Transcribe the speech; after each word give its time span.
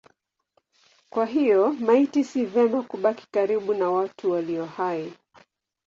Kwa 1.09 1.25
hiyo 1.25 1.73
maiti 1.73 2.23
si 2.23 2.45
vema 2.45 2.83
kubaki 2.83 3.27
karibu 3.31 3.73
na 3.73 3.89
watu 3.91 4.31
walio 4.31 4.65
hai. 4.65 5.13